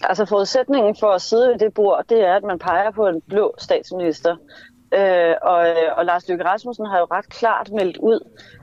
Altså 0.03 0.25
forudsætningen 0.25 0.95
for 0.99 1.11
at 1.11 1.21
sidde 1.21 1.49
ved 1.49 1.59
det 1.59 1.73
bord, 1.73 2.05
det 2.09 2.27
er, 2.27 2.35
at 2.35 2.43
man 2.43 2.59
peger 2.59 2.91
på 2.91 3.07
en 3.07 3.21
blå 3.29 3.55
statsminister. 3.57 4.35
Øh, 4.93 5.35
og, 5.41 5.67
og 5.97 6.05
Lars 6.05 6.27
Løkke 6.27 6.45
Rasmussen 6.45 6.85
har 6.85 6.99
jo 6.99 7.07
ret 7.11 7.29
klart 7.29 7.71
meldt 7.71 7.97
ud, 7.97 8.19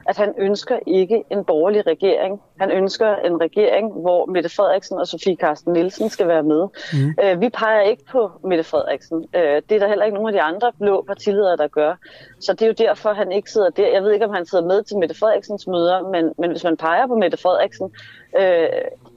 at 0.08 0.16
han 0.16 0.34
ønsker 0.38 0.78
ikke 0.86 1.24
en 1.30 1.44
borgerlig 1.44 1.86
regering. 1.86 2.40
Han 2.60 2.70
ønsker 2.70 3.16
en 3.16 3.40
regering, 3.40 3.92
hvor 3.92 4.26
Mette 4.26 4.48
Frederiksen 4.48 4.98
og 4.98 5.06
Sofie 5.06 5.36
Carsten 5.36 5.72
Nielsen 5.72 6.10
skal 6.10 6.28
være 6.28 6.42
med. 6.42 6.68
Mm. 6.92 7.14
Øh, 7.24 7.40
vi 7.40 7.48
peger 7.48 7.80
ikke 7.80 8.04
på 8.04 8.30
Mette 8.44 8.64
Frederiksen. 8.64 9.26
Øh, 9.34 9.62
det 9.68 9.72
er 9.72 9.78
der 9.78 9.88
heller 9.88 10.04
ikke 10.04 10.14
nogen 10.14 10.28
af 10.28 10.32
de 10.32 10.42
andre 10.42 10.72
blå 10.80 11.02
partiledere, 11.02 11.56
der 11.56 11.68
gør. 11.68 11.94
Så 12.40 12.52
det 12.52 12.62
er 12.62 12.66
jo 12.66 12.74
derfor, 12.78 13.12
han 13.12 13.32
ikke 13.32 13.50
sidder 13.50 13.70
der. 13.70 13.92
Jeg 13.92 14.02
ved 14.02 14.12
ikke, 14.12 14.26
om 14.26 14.34
han 14.34 14.46
sidder 14.46 14.64
med 14.64 14.82
til 14.82 14.96
Mette 14.96 15.14
Frederiksens 15.18 15.66
møder, 15.66 16.02
men, 16.12 16.32
men 16.38 16.50
hvis 16.50 16.64
man 16.64 16.76
peger 16.76 17.06
på 17.06 17.14
Mette 17.14 17.36
Frederiksen 17.36 17.92
øh, 18.38 18.68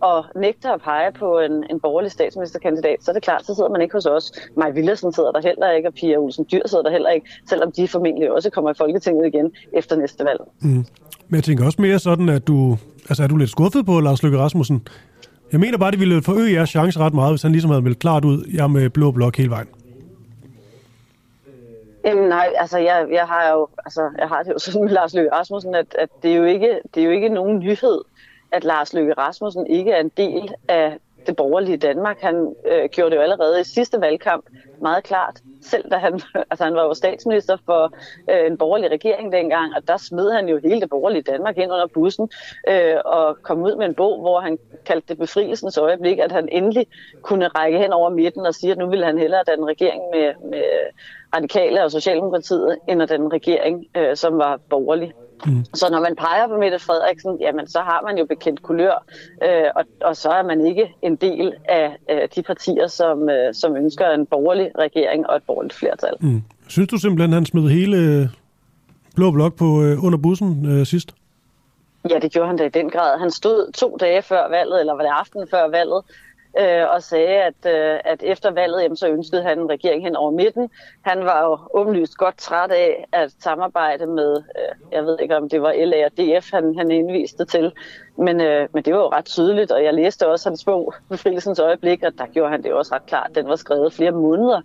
og 0.01 0.25
nægter 0.35 0.71
at 0.71 0.81
pege 0.81 1.11
på 1.11 1.39
en, 1.39 1.63
en 1.69 1.79
borgerlig 1.79 2.11
statsministerkandidat, 2.11 2.97
så 3.03 3.11
er 3.11 3.13
det 3.13 3.23
klart, 3.23 3.45
så 3.45 3.55
sidder 3.55 3.69
man 3.69 3.81
ikke 3.81 3.93
hos 3.93 4.05
os. 4.05 4.31
Maj 4.57 4.69
Villersen 4.69 5.13
sidder 5.13 5.31
der 5.31 5.41
heller 5.41 5.71
ikke, 5.71 5.87
og 5.87 5.93
Pia 5.93 6.17
Olsen 6.17 6.45
Dyr 6.51 6.61
sidder 6.65 6.83
der 6.83 6.91
heller 6.91 7.09
ikke, 7.09 7.29
selvom 7.49 7.71
de 7.71 7.87
formentlig 7.87 8.31
også 8.31 8.49
kommer 8.49 8.71
i 8.71 8.73
Folketinget 8.77 9.27
igen 9.27 9.51
efter 9.73 9.95
næste 9.95 10.25
valg. 10.25 10.39
Mm. 10.59 10.85
Men 11.27 11.35
jeg 11.35 11.43
tænker 11.43 11.65
også 11.65 11.81
mere 11.81 11.99
sådan, 11.99 12.29
at 12.29 12.47
du, 12.47 12.77
altså 13.09 13.23
er 13.23 13.27
du 13.27 13.37
lidt 13.37 13.49
skuffet 13.49 13.85
på 13.85 13.99
Lars 13.99 14.23
Løkke 14.23 14.37
Rasmussen? 14.37 14.87
Jeg 15.51 15.59
mener 15.59 15.77
bare, 15.77 15.87
at 15.87 15.93
det 15.93 15.99
ville 15.99 16.21
forøge 16.21 16.53
jeres 16.53 16.69
chance 16.69 16.99
ret 16.99 17.13
meget, 17.13 17.31
hvis 17.31 17.41
han 17.41 17.51
ligesom 17.51 17.71
havde 17.71 17.81
meldt 17.81 17.99
klart 17.99 18.25
ud, 18.25 18.45
jeg 18.53 18.63
er 18.63 18.67
med 18.67 18.89
blå 18.89 19.11
blok 19.11 19.37
hele 19.37 19.49
vejen. 19.49 19.67
Jamen 22.05 22.29
nej, 22.29 22.49
altså 22.57 22.77
jeg, 22.77 23.07
jeg 23.11 23.25
har 23.27 23.51
jo 23.51 23.67
altså, 23.85 24.09
jeg 24.17 24.27
har 24.27 24.43
det 24.43 24.53
jo 24.53 24.59
sådan 24.65 24.83
med 24.83 24.93
Lars 24.93 25.13
Løkke 25.13 25.31
Rasmussen, 25.33 25.75
at, 25.75 25.95
at 25.99 26.09
det, 26.23 26.31
er 26.31 26.35
jo 26.35 26.43
ikke, 26.43 26.79
det 26.95 27.01
er 27.01 27.05
jo 27.05 27.11
ikke 27.11 27.29
nogen 27.29 27.59
nyhed, 27.59 28.01
at 28.51 28.63
Lars 28.63 28.93
Løkke 28.93 29.13
Rasmussen 29.13 29.67
ikke 29.67 29.91
er 29.91 29.99
en 29.99 30.11
del 30.17 30.53
af 30.67 30.97
det 31.27 31.35
borgerlige 31.35 31.77
Danmark. 31.77 32.17
Han 32.21 32.55
øh, 32.65 32.89
gjorde 32.89 33.11
det 33.11 33.17
jo 33.17 33.21
allerede 33.21 33.61
i 33.61 33.63
sidste 33.63 34.01
valgkamp 34.01 34.45
meget 34.81 35.03
klart, 35.03 35.39
selv 35.61 35.91
da 35.91 35.97
han, 35.97 36.13
altså 36.51 36.63
han 36.63 36.75
var 36.75 36.83
jo 36.83 36.93
statsminister 36.93 37.57
for 37.65 37.93
øh, 38.29 38.47
en 38.47 38.57
borgerlig 38.57 38.91
regering 38.91 39.31
dengang, 39.31 39.75
og 39.75 39.87
der 39.87 39.97
smed 39.97 40.31
han 40.31 40.49
jo 40.49 40.59
hele 40.63 40.81
det 40.81 40.89
borgerlige 40.89 41.21
Danmark 41.21 41.57
ind 41.57 41.71
under 41.71 41.87
bussen 41.87 42.29
øh, 42.67 42.95
og 43.05 43.37
kom 43.41 43.61
ud 43.61 43.75
med 43.75 43.85
en 43.85 43.95
bog, 43.95 44.21
hvor 44.21 44.39
han 44.39 44.57
kaldte 44.85 45.07
det 45.07 45.17
befrielsens 45.17 45.77
øjeblik, 45.77 46.19
at 46.19 46.31
han 46.31 46.49
endelig 46.51 46.87
kunne 47.21 47.47
række 47.47 47.77
hen 47.77 47.93
over 47.93 48.09
midten 48.09 48.45
og 48.45 48.55
sige, 48.55 48.71
at 48.71 48.77
nu 48.77 48.89
ville 48.89 49.05
han 49.05 49.17
hellere 49.17 49.43
danne 49.47 49.65
regering 49.65 50.01
med, 50.13 50.49
med 50.49 50.63
radikale 51.35 51.83
og 51.83 51.91
Socialdemokratiet, 51.91 52.77
end 52.87 53.01
at 53.01 53.09
den 53.09 53.33
regering, 53.33 53.85
øh, 53.97 54.15
som 54.15 54.37
var 54.37 54.59
borgerlig. 54.69 55.13
Mm. 55.46 55.65
Så 55.74 55.88
når 55.91 56.01
man 56.01 56.15
peger 56.15 56.48
på 56.48 56.58
Mette 56.58 56.79
Frederiksen, 56.79 57.38
jamen 57.39 57.67
så 57.67 57.79
har 57.79 58.01
man 58.08 58.17
jo 58.17 58.25
bekendt 58.25 58.62
kulør, 58.62 59.05
øh, 59.43 59.69
og, 59.75 59.84
og 60.01 60.15
så 60.15 60.29
er 60.29 60.43
man 60.43 60.67
ikke 60.67 60.96
en 61.01 61.15
del 61.15 61.53
af 61.65 61.98
øh, 62.12 62.27
de 62.36 62.41
partier, 62.43 62.88
som, 62.88 63.29
øh, 63.29 63.53
som 63.53 63.75
ønsker 63.75 64.10
en 64.10 64.25
borgerlig 64.25 64.72
regering 64.79 65.29
og 65.29 65.36
et 65.36 65.43
borgerligt 65.48 65.74
flertal. 65.74 66.13
Mm. 66.19 66.43
Synes 66.67 66.89
du 66.89 66.98
simpelthen, 66.98 67.34
han 67.34 67.46
smed 67.46 67.69
hele 67.69 68.29
Blå 69.15 69.31
Blok 69.31 69.55
på, 69.55 69.84
øh, 69.84 70.03
under 70.03 70.17
bussen 70.17 70.65
øh, 70.65 70.86
sidst? 70.86 71.13
Ja, 72.10 72.19
det 72.19 72.31
gjorde 72.31 72.48
han 72.48 72.58
da 72.58 72.65
i 72.65 72.69
den 72.69 72.89
grad. 72.89 73.19
Han 73.19 73.31
stod 73.31 73.72
to 73.72 73.98
dage 74.00 74.22
før 74.22 74.50
valget, 74.50 74.79
eller 74.79 74.93
var 74.93 75.01
det 75.01 75.12
aften 75.12 75.48
før 75.51 75.69
valget, 75.69 76.01
øh, 76.57 76.89
og 76.93 77.03
sagde, 77.03 77.43
at, 77.43 77.65
øh, 77.65 77.99
at 78.05 78.23
efter 78.23 78.51
valget 78.51 78.81
jamen, 78.81 78.95
så 78.95 79.07
ønskede 79.07 79.43
han 79.43 79.59
en 79.59 79.69
regering 79.69 80.03
hen 80.03 80.15
over 80.15 80.31
midten. 80.31 80.69
Han 81.01 81.25
var 81.25 81.43
jo 81.43 81.57
åbenlyst 81.73 82.17
godt 82.17 82.37
træt 82.37 82.71
af 82.71 83.05
at 83.11 83.31
samarbejde 83.39 84.05
med, 84.05 84.35
øh, 84.35 84.91
jeg 84.91 85.05
ved 85.05 85.17
ikke 85.21 85.37
om 85.37 85.49
det 85.49 85.61
var 85.61 85.73
LA 85.85 86.05
og 86.05 86.11
DF, 86.11 86.51
han, 86.53 86.77
han 86.77 86.91
indviste 86.91 87.45
til, 87.45 87.71
men, 88.17 88.41
øh, 88.41 88.67
men 88.73 88.83
det 88.83 88.93
var 88.93 88.99
jo 88.99 89.09
ret 89.09 89.25
tydeligt, 89.25 89.71
og 89.71 89.83
jeg 89.83 89.93
læste 89.93 90.27
også 90.27 90.49
hans 90.49 90.65
bog, 90.65 90.93
Befrielsens 91.09 91.59
øjeblik, 91.59 92.03
og 92.03 92.11
der 92.17 92.25
gjorde 92.25 92.51
han 92.51 92.63
det 92.63 92.73
også 92.73 92.95
ret 92.95 93.05
klart. 93.05 93.31
Den 93.35 93.47
var 93.47 93.55
skrevet 93.55 93.93
flere 93.93 94.11
måneder 94.11 94.61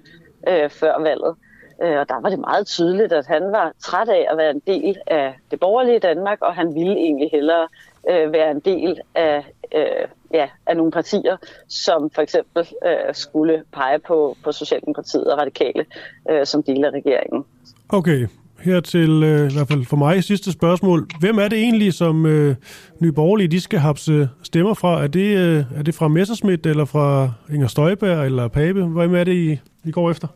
øh, 0.49 0.71
før 0.71 0.99
valget. 0.99 1.35
Øh, 1.83 1.99
og 1.99 2.09
der 2.09 2.21
var 2.21 2.29
det 2.29 2.39
meget 2.39 2.67
tydeligt, 2.67 3.13
at 3.13 3.27
han 3.27 3.53
var 3.53 3.73
træt 3.81 4.09
af 4.09 4.27
at 4.31 4.37
være 4.37 4.51
en 4.51 4.63
del 4.67 4.97
af 5.07 5.35
det 5.51 5.61
borgerlige 5.61 5.99
Danmark, 5.99 6.39
og 6.43 6.55
han 6.55 6.75
ville 6.75 6.97
egentlig 6.97 7.31
hellere 7.33 7.69
øh, 8.11 8.33
være 8.33 8.51
en 8.51 8.61
del 8.61 9.01
af, 9.15 9.45
øh, 9.75 10.09
ja, 10.35 10.49
af 10.67 10.77
nogle 10.77 10.93
partier, 10.93 11.37
som 11.69 12.11
for 12.15 12.23
eksempel 12.23 12.69
øh, 12.87 13.15
skulle 13.15 13.63
pege 13.73 13.99
på, 13.99 14.37
på 14.45 14.53
Socialdemokratiet 14.53 15.33
og 15.33 15.39
Radikale 15.39 15.85
øh, 16.31 16.47
som 16.47 16.63
del 16.63 16.85
af 16.85 16.91
regeringen. 16.91 17.45
Okay, 17.89 18.27
her 18.65 18.81
til 18.81 19.23
øh, 19.23 19.51
i 19.51 19.55
hvert 19.55 19.69
fald 19.69 19.85
for 19.87 19.97
mig 19.97 20.25
sidste 20.25 20.53
spørgsmål. 20.53 21.09
Hvem 21.21 21.39
er 21.39 21.49
det 21.49 21.59
egentlig, 21.59 21.95
som 21.95 22.27
øh, 22.27 22.57
Nye 23.01 23.13
Borgerlige 23.13 23.49
de 23.49 23.61
skal 23.61 23.79
hapse 23.79 24.29
stemmer 24.43 24.75
fra? 24.75 25.03
Er 25.03 25.07
det, 25.07 25.39
øh, 25.39 25.65
er 25.77 25.83
det 25.83 25.95
fra 25.95 26.09
Messerschmidt, 26.09 26.67
eller 26.67 26.85
fra 26.85 27.31
Inger 27.53 27.67
Støjberg, 27.67 28.27
eller 28.27 28.49
Pape? 28.49 28.85
Hvem 28.85 29.15
er 29.15 29.25
det, 29.25 29.35
I, 29.35 29.61
I 29.85 29.91
går 29.91 30.11
efter? 30.11 30.29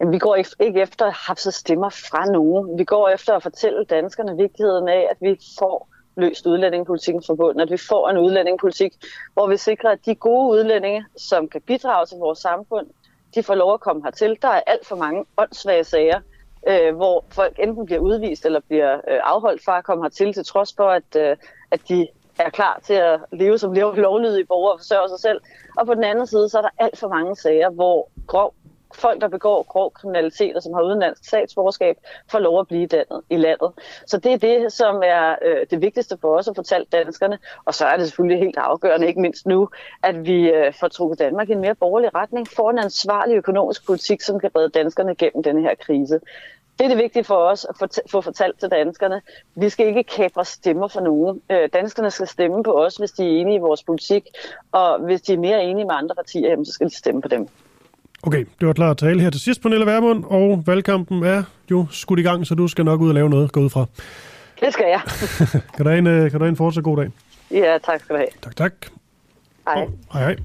Jamen, 0.00 0.12
vi 0.12 0.18
går 0.18 0.36
ikke 0.60 0.80
efter 0.80 1.04
at 1.04 1.14
hapse 1.28 1.50
stemmer 1.52 1.90
fra 1.90 2.24
nogen. 2.32 2.78
Vi 2.78 2.84
går 2.84 3.08
efter 3.08 3.32
at 3.32 3.42
fortælle 3.42 3.84
danskerne 3.84 4.36
vigtigheden 4.36 4.88
af, 4.88 5.06
at 5.10 5.16
vi 5.20 5.38
får 5.58 5.88
løst 6.16 6.46
udlændingepolitikken 6.46 7.22
fra 7.22 7.34
bunden, 7.34 7.60
at 7.60 7.70
vi 7.70 7.76
får 7.76 8.08
en 8.08 8.18
udlændingepolitik, 8.18 8.92
hvor 9.34 9.46
vi 9.46 9.56
sikrer, 9.56 9.90
at 9.90 10.06
de 10.06 10.14
gode 10.14 10.50
udlændinge, 10.58 11.04
som 11.16 11.48
kan 11.48 11.60
bidrage 11.60 12.06
til 12.06 12.18
vores 12.18 12.38
samfund, 12.38 12.86
de 13.34 13.42
får 13.42 13.54
lov 13.54 13.74
at 13.74 13.80
komme 13.80 14.02
hertil. 14.04 14.38
Der 14.42 14.48
er 14.48 14.60
alt 14.66 14.86
for 14.86 14.96
mange 14.96 15.24
åndssvage 15.36 15.84
sager, 15.84 16.20
øh, 16.68 16.96
hvor 16.96 17.24
folk 17.30 17.58
enten 17.58 17.86
bliver 17.86 18.00
udvist 18.00 18.46
eller 18.46 18.60
bliver 18.60 18.94
øh, 18.94 19.20
afholdt 19.22 19.64
fra 19.64 19.78
at 19.78 19.84
komme 19.84 20.04
hertil, 20.04 20.32
til 20.32 20.44
trods 20.44 20.74
for, 20.76 20.88
at, 20.88 21.16
øh, 21.16 21.36
at 21.70 21.80
de 21.88 22.08
er 22.38 22.50
klar 22.50 22.80
til 22.84 22.94
at 22.94 23.20
leve 23.32 23.58
som 23.58 23.72
lovlydige 23.72 24.44
borgere 24.44 24.72
og 24.72 24.80
forsørge 24.80 25.08
sig 25.08 25.20
selv. 25.20 25.40
Og 25.76 25.86
på 25.86 25.94
den 25.94 26.04
anden 26.04 26.26
side, 26.26 26.48
så 26.48 26.58
er 26.58 26.62
der 26.62 26.68
alt 26.78 26.98
for 26.98 27.08
mange 27.08 27.36
sager, 27.36 27.70
hvor 27.70 28.08
grov 28.26 28.54
folk, 28.94 29.20
der 29.20 29.28
begår 29.28 29.62
grov 29.62 29.92
kriminalitet 29.92 30.56
og 30.56 30.62
som 30.62 30.74
har 30.74 30.82
udenlandsk 30.82 31.24
statsborgerskab, 31.24 31.96
får 32.30 32.38
lov 32.38 32.60
at 32.60 32.68
blive 32.68 32.86
dannet 32.86 33.22
i 33.30 33.36
landet. 33.36 33.70
Så 34.06 34.18
det 34.18 34.32
er 34.32 34.38
det, 34.38 34.72
som 34.72 35.02
er 35.04 35.36
øh, 35.42 35.66
det 35.70 35.82
vigtigste 35.82 36.18
for 36.20 36.38
os 36.38 36.48
at 36.48 36.56
fortælle 36.56 36.86
danskerne. 36.92 37.38
Og 37.64 37.74
så 37.74 37.86
er 37.86 37.96
det 37.96 38.06
selvfølgelig 38.06 38.38
helt 38.38 38.58
afgørende, 38.58 39.06
ikke 39.06 39.20
mindst 39.20 39.46
nu, 39.46 39.68
at 40.02 40.26
vi 40.26 40.50
øh, 40.50 40.74
får 40.80 40.88
trukket 40.88 41.18
Danmark 41.18 41.48
i 41.48 41.52
en 41.52 41.60
mere 41.60 41.74
borgerlig 41.74 42.14
retning, 42.14 42.48
får 42.48 42.70
en 42.70 42.78
ansvarlig 42.78 43.36
økonomisk 43.36 43.86
politik, 43.86 44.20
som 44.20 44.40
kan 44.40 44.50
redde 44.56 44.68
danskerne 44.68 45.14
gennem 45.14 45.42
denne 45.42 45.62
her 45.62 45.74
krise. 45.74 46.20
Det 46.78 46.84
er 46.84 46.88
det 46.88 46.98
vigtige 46.98 47.24
for 47.24 47.34
os 47.34 47.64
at 47.64 48.00
få 48.10 48.20
fortalt 48.20 48.60
til 48.60 48.70
danskerne. 48.70 49.22
Vi 49.54 49.68
skal 49.68 49.86
ikke 49.86 50.02
kæbre 50.04 50.44
stemmer 50.44 50.88
for 50.88 51.00
nogen. 51.00 51.42
Øh, 51.50 51.68
danskerne 51.72 52.10
skal 52.10 52.26
stemme 52.26 52.62
på 52.62 52.72
os, 52.72 52.96
hvis 52.96 53.10
de 53.10 53.24
er 53.24 53.40
enige 53.40 53.56
i 53.56 53.60
vores 53.60 53.82
politik, 53.82 54.24
og 54.72 54.98
hvis 54.98 55.22
de 55.22 55.32
er 55.32 55.38
mere 55.38 55.64
enige 55.64 55.84
med 55.84 55.94
andre 55.94 56.14
partier, 56.14 56.48
jamen, 56.48 56.64
så 56.64 56.72
skal 56.72 56.86
de 56.86 56.96
stemme 56.96 57.22
på 57.22 57.28
dem. 57.28 57.48
Okay, 58.26 58.44
det 58.60 58.66
var 58.66 58.72
klar 58.72 58.90
at 58.90 58.96
tale 58.96 59.20
her 59.20 59.30
til 59.30 59.40
sidst, 59.40 59.62
Pernille 59.62 59.86
Vermund, 59.86 60.24
og 60.24 60.62
valgkampen 60.66 61.22
er 61.24 61.42
jo 61.70 61.86
skudt 61.90 62.20
i 62.20 62.22
gang, 62.22 62.46
så 62.46 62.54
du 62.54 62.68
skal 62.68 62.84
nok 62.84 63.00
ud 63.00 63.08
og 63.08 63.14
lave 63.14 63.30
noget, 63.30 63.52
gå 63.52 63.60
ud 63.60 63.70
fra. 63.70 63.86
Det 64.60 64.72
skal 64.72 64.84
jeg. 64.88 65.00
kan 65.76 65.84
du 65.84 65.88
have 65.88 65.98
en, 65.98 66.06
øh, 66.06 66.30
kan 66.30 66.38
du 66.40 66.44
have 66.44 66.48
en 66.48 66.56
fortsat 66.56 66.84
god 66.84 66.96
dag? 66.96 67.10
Ja, 67.50 67.78
tak 67.84 68.00
skal 68.00 68.14
du 68.14 68.18
have. 68.18 68.28
Tak, 68.42 68.56
tak. 68.56 68.72
Hej. 69.68 69.82
Oh, 69.82 69.88
hej, 70.12 70.24
hej. 70.24 70.36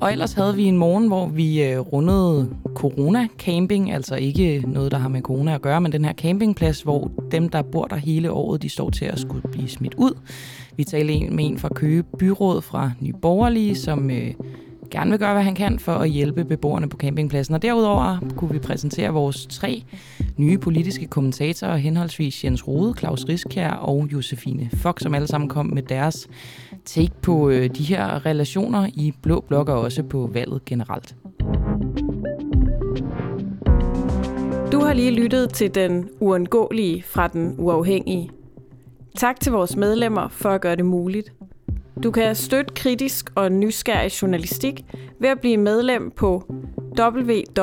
Og 0.00 0.12
ellers 0.12 0.32
havde 0.32 0.56
vi 0.56 0.64
en 0.64 0.76
morgen, 0.76 1.06
hvor 1.06 1.26
vi 1.26 1.62
øh, 1.62 1.78
rundede 1.78 2.50
corona-camping, 2.74 3.92
altså 3.92 4.14
ikke 4.14 4.64
noget, 4.66 4.92
der 4.92 4.98
har 4.98 5.08
med 5.08 5.22
corona 5.22 5.54
at 5.54 5.62
gøre, 5.62 5.80
men 5.80 5.92
den 5.92 6.04
her 6.04 6.12
campingplads, 6.12 6.82
hvor 6.82 7.10
dem, 7.30 7.48
der 7.48 7.62
bor 7.62 7.84
der 7.84 7.96
hele 7.96 8.30
året, 8.30 8.62
de 8.62 8.68
står 8.68 8.90
til 8.90 9.04
at 9.04 9.18
skulle 9.18 9.48
blive 9.52 9.68
smidt 9.68 9.94
ud. 9.94 10.12
Vi 10.76 10.84
talte 10.84 11.30
med 11.30 11.44
en 11.44 11.58
fra 11.58 11.68
Køge 11.74 12.02
Byråd 12.02 12.62
fra 12.62 12.90
Nye 13.00 13.12
Borgerlige, 13.22 13.76
som 13.76 14.10
øh, 14.10 14.34
gerne 14.90 15.10
vil 15.10 15.18
gøre, 15.18 15.32
hvad 15.32 15.42
han 15.42 15.54
kan 15.54 15.78
for 15.78 15.92
at 15.92 16.10
hjælpe 16.10 16.44
beboerne 16.44 16.88
på 16.88 16.96
campingpladsen. 16.96 17.54
Og 17.54 17.62
derudover 17.62 18.18
kunne 18.36 18.52
vi 18.52 18.58
præsentere 18.58 19.10
vores 19.10 19.46
tre 19.46 19.84
nye 20.36 20.58
politiske 20.58 21.06
kommentatorer, 21.06 21.76
henholdsvis 21.76 22.44
Jens 22.44 22.68
Rode, 22.68 22.94
Claus 22.98 23.24
Riskær 23.28 23.70
og 23.70 24.08
Josefine 24.12 24.70
Fox, 24.74 25.02
som 25.02 25.14
alle 25.14 25.26
sammen 25.26 25.48
kom 25.48 25.66
med 25.66 25.82
deres 25.82 26.28
take 26.84 27.12
på 27.22 27.50
øh, 27.50 27.70
de 27.76 27.82
her 27.82 28.26
relationer 28.26 28.86
i 28.94 29.12
Blå 29.22 29.44
Blok 29.48 29.68
og 29.68 29.80
også 29.80 30.02
på 30.02 30.30
valget 30.32 30.64
generelt. 30.64 31.14
Du 34.72 34.80
har 34.80 34.92
lige 34.92 35.10
lyttet 35.10 35.52
til 35.52 35.74
den 35.74 36.08
uundgåelige 36.20 37.02
fra 37.02 37.28
den 37.28 37.54
uafhængige. 37.58 38.30
Tak 39.16 39.40
til 39.40 39.52
vores 39.52 39.76
medlemmer 39.76 40.28
for 40.28 40.48
at 40.48 40.60
gøre 40.60 40.76
det 40.76 40.86
muligt. 40.86 41.32
Du 42.02 42.10
kan 42.10 42.34
støtte 42.34 42.74
kritisk 42.74 43.30
og 43.34 43.52
nysgerrig 43.52 44.22
journalistik 44.22 44.84
ved 45.18 45.28
at 45.28 45.40
blive 45.40 45.56
medlem 45.56 46.10
på 46.10 46.44
www.duah.dk. 47.00 47.60